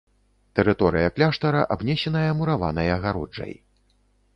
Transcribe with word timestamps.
Тэрыторыя 0.55 1.07
кляштара 1.15 1.61
абнесеная 1.75 2.31
мураванай 2.41 2.89
агароджай. 2.97 3.53